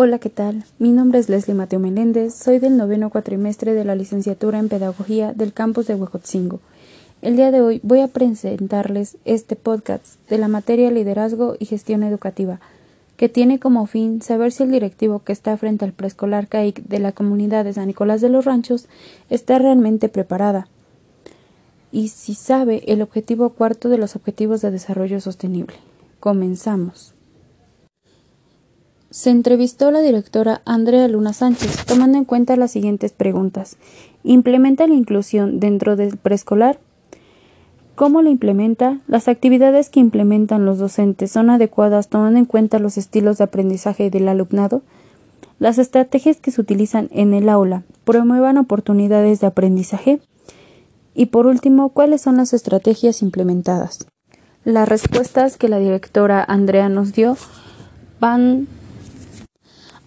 Hola, 0.00 0.20
¿qué 0.20 0.30
tal? 0.30 0.64
Mi 0.78 0.92
nombre 0.92 1.18
es 1.18 1.28
Leslie 1.28 1.56
Mateo 1.56 1.80
Meléndez, 1.80 2.32
soy 2.32 2.60
del 2.60 2.76
noveno 2.76 3.10
cuatrimestre 3.10 3.74
de 3.74 3.84
la 3.84 3.96
licenciatura 3.96 4.60
en 4.60 4.68
Pedagogía 4.68 5.32
del 5.32 5.52
campus 5.52 5.88
de 5.88 5.96
Huejotzingo. 5.96 6.60
El 7.20 7.34
día 7.34 7.50
de 7.50 7.62
hoy 7.62 7.80
voy 7.82 7.98
a 8.02 8.06
presentarles 8.06 9.16
este 9.24 9.56
podcast 9.56 10.06
de 10.30 10.38
la 10.38 10.46
materia 10.46 10.92
Liderazgo 10.92 11.56
y 11.58 11.66
Gestión 11.66 12.04
Educativa, 12.04 12.60
que 13.16 13.28
tiene 13.28 13.58
como 13.58 13.86
fin 13.86 14.22
saber 14.22 14.52
si 14.52 14.62
el 14.62 14.70
directivo 14.70 15.24
que 15.24 15.32
está 15.32 15.56
frente 15.56 15.84
al 15.84 15.92
preescolar 15.92 16.46
CAIC 16.46 16.84
de 16.84 17.00
la 17.00 17.10
comunidad 17.10 17.64
de 17.64 17.72
San 17.72 17.88
Nicolás 17.88 18.20
de 18.20 18.28
los 18.28 18.44
Ranchos 18.44 18.86
está 19.30 19.58
realmente 19.58 20.08
preparada 20.08 20.68
y 21.90 22.10
si 22.10 22.36
sabe 22.36 22.84
el 22.86 23.02
objetivo 23.02 23.50
cuarto 23.50 23.88
de 23.88 23.98
los 23.98 24.14
Objetivos 24.14 24.60
de 24.60 24.70
Desarrollo 24.70 25.20
Sostenible. 25.20 25.74
Comenzamos. 26.20 27.17
Se 29.10 29.30
entrevistó 29.30 29.90
la 29.90 30.00
directora 30.00 30.60
Andrea 30.66 31.08
Luna 31.08 31.32
Sánchez, 31.32 31.86
tomando 31.86 32.18
en 32.18 32.26
cuenta 32.26 32.56
las 32.56 32.72
siguientes 32.72 33.12
preguntas. 33.12 33.78
¿Implementa 34.22 34.86
la 34.86 34.94
inclusión 34.94 35.60
dentro 35.60 35.96
del 35.96 36.18
preescolar? 36.18 36.78
¿Cómo 37.94 38.20
la 38.20 38.28
implementa? 38.28 39.00
¿Las 39.08 39.26
actividades 39.26 39.88
que 39.88 40.00
implementan 40.00 40.66
los 40.66 40.76
docentes 40.78 41.32
son 41.32 41.48
adecuadas 41.48 42.08
tomando 42.08 42.38
en 42.38 42.44
cuenta 42.44 42.78
los 42.78 42.98
estilos 42.98 43.38
de 43.38 43.44
aprendizaje 43.44 44.10
del 44.10 44.28
alumnado? 44.28 44.82
¿Las 45.58 45.78
estrategias 45.78 46.36
que 46.36 46.50
se 46.50 46.60
utilizan 46.60 47.08
en 47.10 47.32
el 47.32 47.48
aula 47.48 47.84
promuevan 48.04 48.58
oportunidades 48.58 49.40
de 49.40 49.46
aprendizaje? 49.46 50.20
Y 51.14 51.26
por 51.26 51.46
último, 51.46 51.88
¿cuáles 51.88 52.20
son 52.20 52.36
las 52.36 52.52
estrategias 52.52 53.22
implementadas? 53.22 54.06
Las 54.64 54.86
respuestas 54.86 55.56
que 55.56 55.68
la 55.68 55.78
directora 55.78 56.44
Andrea 56.44 56.90
nos 56.90 57.14
dio 57.14 57.38
van 58.20 58.68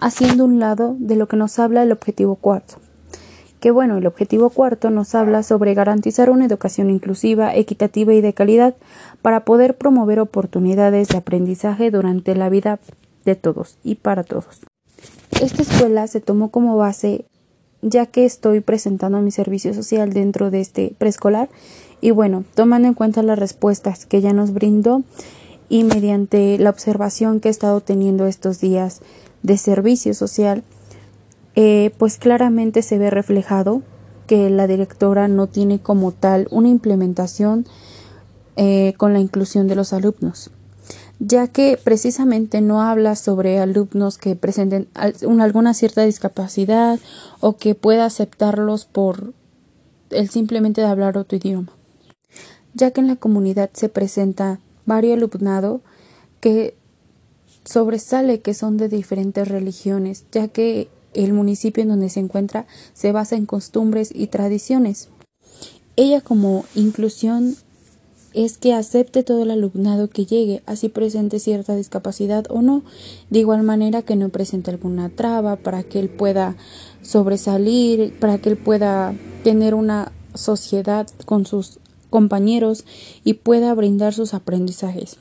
haciendo 0.00 0.46
un 0.46 0.58
lado 0.58 0.96
de 0.98 1.14
lo 1.14 1.28
que 1.28 1.36
nos 1.36 1.58
habla 1.58 1.82
el 1.82 1.92
objetivo 1.92 2.34
cuarto. 2.34 2.76
Que 3.60 3.70
bueno, 3.70 3.98
el 3.98 4.06
objetivo 4.06 4.48
cuarto 4.48 4.88
nos 4.88 5.14
habla 5.14 5.42
sobre 5.42 5.74
garantizar 5.74 6.30
una 6.30 6.46
educación 6.46 6.88
inclusiva, 6.88 7.54
equitativa 7.54 8.14
y 8.14 8.22
de 8.22 8.32
calidad 8.32 8.74
para 9.20 9.44
poder 9.44 9.76
promover 9.76 10.18
oportunidades 10.18 11.08
de 11.08 11.18
aprendizaje 11.18 11.90
durante 11.90 12.34
la 12.34 12.48
vida 12.48 12.80
de 13.26 13.36
todos 13.36 13.76
y 13.84 13.96
para 13.96 14.24
todos. 14.24 14.60
Esta 15.40 15.62
escuela 15.62 16.06
se 16.06 16.22
tomó 16.22 16.50
como 16.50 16.76
base 16.78 17.26
ya 17.82 18.06
que 18.06 18.24
estoy 18.24 18.60
presentando 18.60 19.20
mi 19.20 19.30
servicio 19.30 19.74
social 19.74 20.12
dentro 20.12 20.50
de 20.50 20.60
este 20.60 20.94
preescolar 20.98 21.50
y 22.00 22.10
bueno, 22.10 22.44
tomando 22.54 22.88
en 22.88 22.94
cuenta 22.94 23.22
las 23.22 23.38
respuestas 23.38 24.06
que 24.06 24.18
ella 24.18 24.32
nos 24.32 24.52
brindó 24.52 25.02
y 25.68 25.84
mediante 25.84 26.58
la 26.58 26.70
observación 26.70 27.40
que 27.40 27.48
he 27.48 27.50
estado 27.50 27.80
teniendo 27.80 28.26
estos 28.26 28.60
días 28.60 29.02
de 29.42 29.56
servicio 29.56 30.14
social, 30.14 30.64
eh, 31.54 31.92
pues 31.98 32.18
claramente 32.18 32.82
se 32.82 32.98
ve 32.98 33.10
reflejado 33.10 33.82
que 34.26 34.48
la 34.50 34.66
directora 34.66 35.26
no 35.26 35.48
tiene 35.48 35.80
como 35.80 36.12
tal 36.12 36.46
una 36.50 36.68
implementación 36.68 37.66
eh, 38.56 38.94
con 38.96 39.12
la 39.12 39.20
inclusión 39.20 39.66
de 39.66 39.74
los 39.74 39.92
alumnos, 39.92 40.50
ya 41.18 41.48
que 41.48 41.78
precisamente 41.82 42.60
no 42.60 42.82
habla 42.82 43.16
sobre 43.16 43.58
alumnos 43.58 44.18
que 44.18 44.36
presenten 44.36 44.88
alguna 44.94 45.74
cierta 45.74 46.02
discapacidad 46.02 47.00
o 47.40 47.56
que 47.56 47.74
pueda 47.74 48.04
aceptarlos 48.04 48.84
por 48.84 49.32
el 50.10 50.28
simplemente 50.28 50.80
de 50.80 50.86
hablar 50.86 51.16
otro 51.16 51.36
idioma, 51.36 51.72
ya 52.74 52.90
que 52.90 53.00
en 53.00 53.08
la 53.08 53.16
comunidad 53.16 53.70
se 53.72 53.88
presenta 53.88 54.60
varios 54.86 55.16
alumnado 55.16 55.80
que 56.40 56.76
sobresale 57.70 58.40
que 58.40 58.52
son 58.52 58.76
de 58.76 58.88
diferentes 58.88 59.46
religiones, 59.46 60.24
ya 60.32 60.48
que 60.48 60.88
el 61.14 61.32
municipio 61.32 61.82
en 61.82 61.90
donde 61.90 62.08
se 62.08 62.18
encuentra 62.18 62.66
se 62.94 63.12
basa 63.12 63.36
en 63.36 63.46
costumbres 63.46 64.10
y 64.12 64.26
tradiciones. 64.26 65.08
Ella 65.94 66.20
como 66.20 66.64
inclusión 66.74 67.54
es 68.32 68.58
que 68.58 68.74
acepte 68.74 69.22
todo 69.22 69.44
el 69.44 69.52
alumnado 69.52 70.08
que 70.08 70.26
llegue, 70.26 70.62
así 70.66 70.88
presente 70.88 71.38
cierta 71.38 71.76
discapacidad 71.76 72.44
o 72.48 72.60
no, 72.60 72.82
de 73.28 73.38
igual 73.40 73.62
manera 73.62 74.02
que 74.02 74.16
no 74.16 74.30
presente 74.30 74.72
alguna 74.72 75.08
traba 75.08 75.54
para 75.54 75.84
que 75.84 76.00
él 76.00 76.08
pueda 76.08 76.56
sobresalir, 77.02 78.18
para 78.18 78.38
que 78.38 78.50
él 78.50 78.56
pueda 78.56 79.14
tener 79.44 79.74
una 79.74 80.10
sociedad 80.34 81.06
con 81.24 81.46
sus 81.46 81.78
compañeros 82.08 82.84
y 83.22 83.34
pueda 83.34 83.72
brindar 83.74 84.12
sus 84.12 84.34
aprendizajes. 84.34 85.18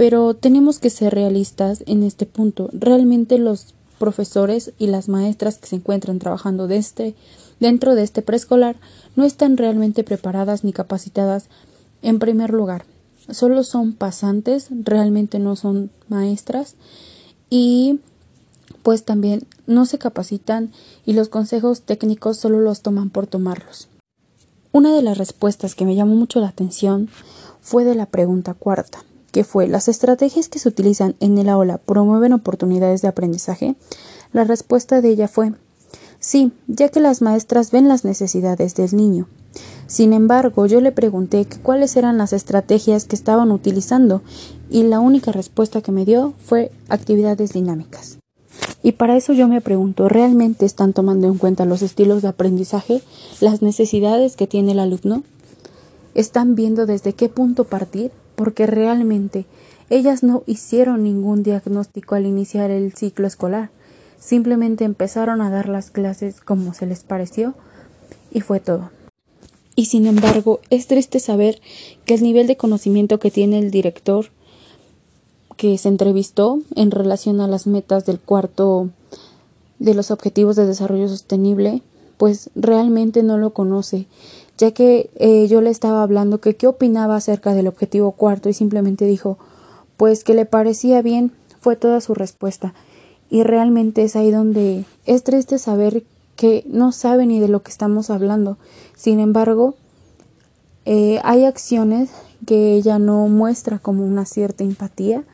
Pero 0.00 0.32
tenemos 0.32 0.78
que 0.78 0.88
ser 0.88 1.12
realistas 1.12 1.84
en 1.84 2.02
este 2.02 2.24
punto. 2.24 2.70
Realmente 2.72 3.36
los 3.36 3.74
profesores 3.98 4.72
y 4.78 4.86
las 4.86 5.10
maestras 5.10 5.58
que 5.58 5.66
se 5.66 5.76
encuentran 5.76 6.18
trabajando 6.18 6.66
de 6.68 6.78
este, 6.78 7.14
dentro 7.60 7.94
de 7.94 8.02
este 8.02 8.22
preescolar 8.22 8.76
no 9.14 9.24
están 9.24 9.58
realmente 9.58 10.02
preparadas 10.02 10.64
ni 10.64 10.72
capacitadas 10.72 11.50
en 12.00 12.18
primer 12.18 12.48
lugar. 12.48 12.86
Solo 13.28 13.62
son 13.62 13.92
pasantes, 13.92 14.68
realmente 14.70 15.38
no 15.38 15.54
son 15.54 15.90
maestras 16.08 16.76
y 17.50 18.00
pues 18.82 19.04
también 19.04 19.46
no 19.66 19.84
se 19.84 19.98
capacitan 19.98 20.72
y 21.04 21.12
los 21.12 21.28
consejos 21.28 21.82
técnicos 21.82 22.38
solo 22.38 22.60
los 22.60 22.80
toman 22.80 23.10
por 23.10 23.26
tomarlos. 23.26 23.88
Una 24.72 24.94
de 24.94 25.02
las 25.02 25.18
respuestas 25.18 25.74
que 25.74 25.84
me 25.84 25.94
llamó 25.94 26.14
mucho 26.14 26.40
la 26.40 26.48
atención 26.48 27.10
fue 27.60 27.84
de 27.84 27.94
la 27.94 28.06
pregunta 28.06 28.54
cuarta 28.54 29.04
que 29.30 29.44
fue 29.44 29.66
¿Las 29.68 29.88
estrategias 29.88 30.48
que 30.48 30.58
se 30.58 30.68
utilizan 30.68 31.16
en 31.20 31.38
el 31.38 31.48
aula 31.48 31.78
promueven 31.78 32.32
oportunidades 32.32 33.02
de 33.02 33.08
aprendizaje? 33.08 33.76
La 34.32 34.44
respuesta 34.44 35.00
de 35.00 35.08
ella 35.10 35.28
fue 35.28 35.52
Sí, 36.18 36.52
ya 36.66 36.90
que 36.90 37.00
las 37.00 37.22
maestras 37.22 37.70
ven 37.70 37.88
las 37.88 38.04
necesidades 38.04 38.74
del 38.74 38.94
niño. 38.94 39.26
Sin 39.86 40.12
embargo, 40.12 40.66
yo 40.66 40.80
le 40.80 40.92
pregunté 40.92 41.46
cuáles 41.62 41.96
eran 41.96 42.18
las 42.18 42.32
estrategias 42.32 43.06
que 43.06 43.16
estaban 43.16 43.50
utilizando 43.50 44.22
y 44.70 44.82
la 44.82 45.00
única 45.00 45.32
respuesta 45.32 45.80
que 45.80 45.92
me 45.92 46.04
dio 46.04 46.34
fue 46.44 46.70
actividades 46.88 47.54
dinámicas. 47.54 48.18
Y 48.82 48.92
para 48.92 49.16
eso 49.16 49.32
yo 49.32 49.48
me 49.48 49.60
pregunto, 49.60 50.08
¿realmente 50.08 50.64
están 50.64 50.92
tomando 50.92 51.26
en 51.26 51.38
cuenta 51.38 51.64
los 51.64 51.82
estilos 51.82 52.22
de 52.22 52.28
aprendizaje, 52.28 53.02
las 53.40 53.62
necesidades 53.62 54.36
que 54.36 54.46
tiene 54.46 54.72
el 54.72 54.78
alumno? 54.78 55.22
¿Están 56.14 56.54
viendo 56.54 56.86
desde 56.86 57.12
qué 57.12 57.28
punto 57.28 57.64
partir? 57.64 58.10
Porque 58.40 58.66
realmente 58.66 59.44
ellas 59.90 60.22
no 60.22 60.44
hicieron 60.46 61.04
ningún 61.04 61.42
diagnóstico 61.42 62.14
al 62.14 62.24
iniciar 62.24 62.70
el 62.70 62.94
ciclo 62.94 63.26
escolar, 63.26 63.68
simplemente 64.18 64.84
empezaron 64.84 65.42
a 65.42 65.50
dar 65.50 65.68
las 65.68 65.90
clases 65.90 66.40
como 66.40 66.72
se 66.72 66.86
les 66.86 67.00
pareció 67.00 67.52
y 68.32 68.40
fue 68.40 68.58
todo. 68.58 68.92
Y 69.76 69.84
sin 69.84 70.06
embargo, 70.06 70.60
es 70.70 70.86
triste 70.86 71.20
saber 71.20 71.60
que 72.06 72.14
el 72.14 72.22
nivel 72.22 72.46
de 72.46 72.56
conocimiento 72.56 73.18
que 73.18 73.30
tiene 73.30 73.58
el 73.58 73.70
director 73.70 74.30
que 75.58 75.76
se 75.76 75.88
entrevistó 75.88 76.60
en 76.76 76.92
relación 76.92 77.42
a 77.42 77.46
las 77.46 77.66
metas 77.66 78.06
del 78.06 78.20
cuarto 78.20 78.88
de 79.80 79.92
los 79.92 80.10
objetivos 80.10 80.56
de 80.56 80.64
desarrollo 80.64 81.08
sostenible, 81.08 81.82
pues 82.16 82.48
realmente 82.54 83.22
no 83.22 83.36
lo 83.36 83.50
conoce 83.50 84.06
ya 84.60 84.72
que 84.72 85.08
eh, 85.16 85.48
yo 85.48 85.62
le 85.62 85.70
estaba 85.70 86.02
hablando 86.02 86.38
que 86.40 86.54
qué 86.54 86.66
opinaba 86.66 87.16
acerca 87.16 87.54
del 87.54 87.66
objetivo 87.66 88.12
cuarto 88.12 88.50
y 88.50 88.52
simplemente 88.52 89.06
dijo 89.06 89.38
pues 89.96 90.22
que 90.22 90.34
le 90.34 90.44
parecía 90.44 91.00
bien 91.00 91.32
fue 91.60 91.76
toda 91.76 92.00
su 92.00 92.14
respuesta. 92.14 92.74
Y 93.30 93.42
realmente 93.42 94.02
es 94.02 94.16
ahí 94.16 94.30
donde 94.30 94.84
es 95.06 95.24
triste 95.24 95.58
saber 95.58 96.04
que 96.36 96.64
no 96.66 96.92
sabe 96.92 97.26
ni 97.26 97.40
de 97.40 97.48
lo 97.48 97.62
que 97.62 97.70
estamos 97.70 98.10
hablando. 98.10 98.58
Sin 98.96 99.18
embargo 99.18 99.74
eh, 100.84 101.20
hay 101.24 101.46
acciones 101.46 102.10
que 102.46 102.74
ella 102.74 102.98
no 102.98 103.28
muestra 103.28 103.78
como 103.78 104.04
una 104.04 104.26
cierta 104.26 104.62
empatía 104.62 105.24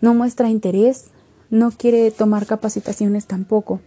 no 0.00 0.14
muestra 0.14 0.48
interés 0.48 1.06
no 1.50 1.70
quiere 1.70 2.10
tomar 2.10 2.46
capacitaciones 2.46 3.26
tampoco 3.26 3.80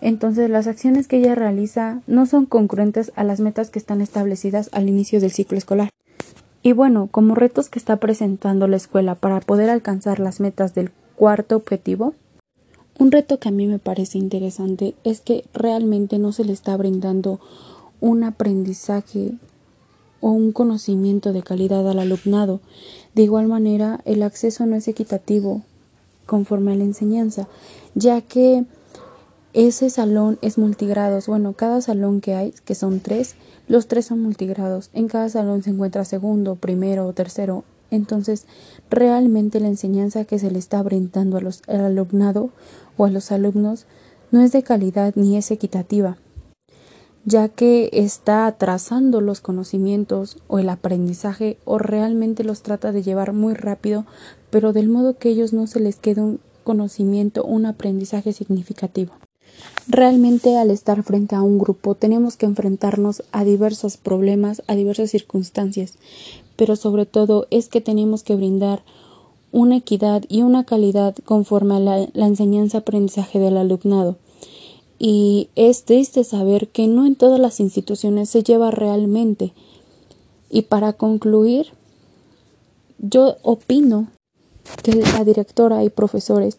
entonces 0.00 0.50
las 0.50 0.66
acciones 0.66 1.08
que 1.08 1.18
ella 1.18 1.34
realiza 1.34 2.00
no 2.06 2.26
son 2.26 2.46
concurrentes 2.46 3.12
a 3.16 3.24
las 3.24 3.40
metas 3.40 3.70
que 3.70 3.78
están 3.78 4.00
establecidas 4.00 4.68
al 4.72 4.88
inicio 4.88 5.20
del 5.20 5.32
ciclo 5.32 5.58
escolar. 5.58 5.90
Y 6.62 6.72
bueno, 6.72 7.08
como 7.10 7.34
retos 7.34 7.68
que 7.68 7.78
está 7.78 7.96
presentando 7.96 8.66
la 8.68 8.76
escuela 8.76 9.14
para 9.14 9.40
poder 9.40 9.70
alcanzar 9.70 10.18
las 10.20 10.40
metas 10.40 10.74
del 10.74 10.90
cuarto 11.16 11.56
objetivo, 11.56 12.14
un 12.98 13.12
reto 13.12 13.38
que 13.38 13.48
a 13.48 13.52
mí 13.52 13.66
me 13.66 13.78
parece 13.78 14.18
interesante 14.18 14.94
es 15.04 15.20
que 15.20 15.44
realmente 15.54 16.18
no 16.18 16.32
se 16.32 16.44
le 16.44 16.52
está 16.52 16.76
brindando 16.76 17.40
un 18.00 18.24
aprendizaje 18.24 19.34
o 20.20 20.30
un 20.30 20.50
conocimiento 20.50 21.32
de 21.32 21.42
calidad 21.42 21.88
al 21.88 22.00
alumnado. 22.00 22.60
De 23.14 23.22
igual 23.22 23.46
manera, 23.46 24.00
el 24.04 24.22
acceso 24.22 24.66
no 24.66 24.74
es 24.74 24.88
equitativo 24.88 25.62
conforme 26.26 26.72
a 26.72 26.74
la 26.74 26.84
enseñanza, 26.84 27.48
ya 27.94 28.20
que 28.20 28.64
ese 29.66 29.90
salón 29.90 30.38
es 30.40 30.58
multigrados. 30.58 31.26
Bueno, 31.26 31.52
cada 31.52 31.80
salón 31.80 32.20
que 32.20 32.34
hay, 32.34 32.54
que 32.64 32.74
son 32.74 33.00
tres, 33.00 33.34
los 33.66 33.88
tres 33.88 34.06
son 34.06 34.22
multigrados. 34.22 34.90
En 34.92 35.08
cada 35.08 35.28
salón 35.28 35.62
se 35.62 35.70
encuentra 35.70 36.04
segundo, 36.04 36.56
primero 36.56 37.06
o 37.06 37.12
tercero 37.12 37.64
entonces 37.90 38.46
realmente 38.90 39.60
la 39.60 39.68
enseñanza 39.68 40.24
que 40.24 40.38
se 40.38 40.50
le 40.50 40.58
está 40.58 40.82
brindando 40.82 41.38
a 41.38 41.40
los, 41.40 41.62
al 41.66 41.80
alumnado 41.80 42.50
o 42.96 43.04
a 43.04 43.10
los 43.10 43.32
alumnos 43.32 43.86
no 44.30 44.42
es 44.42 44.52
de 44.52 44.62
calidad 44.62 45.14
ni 45.16 45.36
es 45.36 45.50
equitativa, 45.50 46.18
ya 47.24 47.48
que 47.48 47.88
está 47.92 48.46
atrasando 48.46 49.20
los 49.20 49.40
conocimientos 49.40 50.36
o 50.48 50.58
el 50.58 50.68
aprendizaje 50.68 51.56
o 51.64 51.78
realmente 51.78 52.44
los 52.44 52.62
trata 52.62 52.92
de 52.92 53.02
llevar 53.02 53.32
muy 53.32 53.54
rápido, 53.54 54.04
pero 54.50 54.74
del 54.74 54.88
modo 54.88 55.16
que 55.16 55.30
ellos 55.30 55.54
no 55.54 55.66
se 55.66 55.80
les 55.80 55.96
quede 55.96 56.20
un 56.20 56.40
conocimiento, 56.62 57.44
un 57.44 57.64
aprendizaje 57.64 58.34
significativo. 58.34 59.14
Realmente 59.86 60.58
al 60.58 60.70
estar 60.70 61.02
frente 61.02 61.34
a 61.34 61.42
un 61.42 61.58
grupo 61.58 61.94
tenemos 61.94 62.36
que 62.36 62.44
enfrentarnos 62.44 63.22
a 63.32 63.44
diversos 63.44 63.96
problemas, 63.96 64.62
a 64.66 64.74
diversas 64.74 65.10
circunstancias, 65.10 65.94
pero 66.56 66.76
sobre 66.76 67.06
todo 67.06 67.46
es 67.50 67.68
que 67.68 67.80
tenemos 67.80 68.22
que 68.22 68.36
brindar 68.36 68.82
una 69.50 69.76
equidad 69.76 70.24
y 70.28 70.42
una 70.42 70.64
calidad 70.64 71.14
conforme 71.24 71.76
a 71.76 71.80
la, 71.80 72.26
enseñanza-aprendizaje 72.26 73.38
del 73.38 73.56
alumnado. 73.56 74.16
Y 74.98 75.48
es 75.54 75.84
triste 75.84 76.24
saber 76.24 76.68
que 76.68 76.86
no 76.86 77.06
en 77.06 77.14
todas 77.14 77.40
las 77.40 77.60
instituciones 77.60 78.28
se 78.28 78.42
lleva 78.42 78.70
realmente. 78.70 79.52
Y 80.50 80.62
para 80.62 80.92
concluir, 80.92 81.68
yo 82.98 83.36
opino 83.42 84.08
que 84.82 84.92
la 84.94 85.24
directora 85.24 85.84
y 85.84 85.90
profesores 85.90 86.58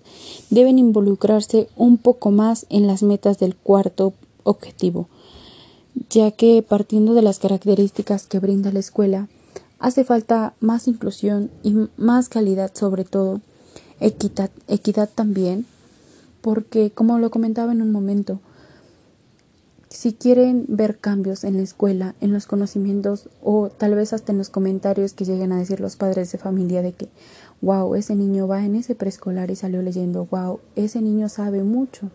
deben 0.50 0.80
involucrarse 0.80 1.68
un 1.76 1.98
poco 1.98 2.32
más 2.32 2.66
en 2.70 2.88
las 2.88 3.04
metas 3.04 3.40
del 3.40 3.56
cuarto 3.56 4.14
objetivo, 4.44 5.08
ya 6.10 6.32
que 6.32 6.62
partiendo 6.62 7.14
de 7.14 7.22
las 7.22 7.40
características 7.40 8.28
que 8.28 8.40
brinda 8.40 8.72
la 8.72 8.80
escuela, 8.80 9.28
hace 9.80 10.04
falta 10.04 10.54
más 10.60 10.88
inclusión 10.88 11.50
y 11.64 11.76
más 11.98 12.30
calidad 12.30 12.72
sobre 12.74 13.06
todo, 13.06 13.42
equidad, 14.00 14.52
equidad 14.68 15.10
también, 15.14 15.66
porque 16.42 16.92
como 16.92 17.20
lo 17.20 17.32
comentaba 17.32 17.72
en 17.72 17.82
un 17.82 17.92
momento, 17.92 18.40
si 19.90 20.14
quieren 20.14 20.66
ver 20.68 21.00
cambios 21.00 21.44
en 21.44 21.58
la 21.58 21.64
escuela, 21.64 22.14
en 22.22 22.32
los 22.32 22.46
conocimientos 22.46 23.28
o 23.42 23.70
tal 23.70 23.96
vez 23.96 24.14
hasta 24.14 24.32
en 24.32 24.38
los 24.38 24.50
comentarios 24.50 25.14
que 25.14 25.26
lleguen 25.26 25.52
a 25.52 25.58
decir 25.58 25.80
los 25.80 25.96
padres 25.96 26.32
de 26.32 26.38
familia 26.38 26.84
de 26.84 26.94
que, 26.94 27.10
wow, 27.62 27.96
ese 27.96 28.16
niño 28.16 28.48
va 28.48 28.64
en 28.64 28.76
ese 28.76 28.94
preescolar 28.94 29.50
y 29.50 29.56
salió 29.56 29.82
leyendo, 29.82 30.28
wow, 30.30 30.60
ese 30.76 31.02
niño 31.02 31.28
sabe 31.28 31.64
mucho, 31.64 32.12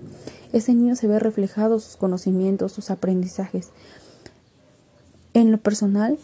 ese 0.53 0.73
niño 0.73 0.95
se 0.95 1.09
ve 1.09 1.19
reflejado 1.19 1.81
sus 1.81 1.97
conocimientos, 1.97 2.71
sus 2.71 2.91
aprendizajes. 2.91 3.71
En 5.33 5.51
lo 5.51 5.59
personal, 5.59 6.17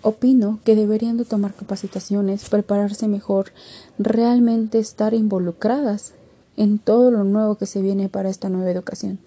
opino 0.00 0.60
que 0.64 0.76
deberían 0.76 1.18
de 1.18 1.26
tomar 1.26 1.52
capacitaciones, 1.52 2.48
prepararse 2.48 3.06
mejor, 3.06 3.52
realmente 3.98 4.78
estar 4.78 5.12
involucradas 5.12 6.14
en 6.56 6.78
todo 6.78 7.10
lo 7.10 7.22
nuevo 7.24 7.56
que 7.56 7.66
se 7.66 7.82
viene 7.82 8.08
para 8.08 8.30
esta 8.30 8.48
nueva 8.48 8.70
educación 8.70 9.18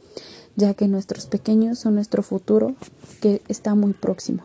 ya 0.55 0.73
que 0.73 0.87
nuestros 0.87 1.25
pequeños 1.25 1.79
son 1.79 1.95
nuestro 1.95 2.23
futuro 2.23 2.75
que 3.21 3.41
está 3.47 3.75
muy 3.75 3.93
próximo. 3.93 4.43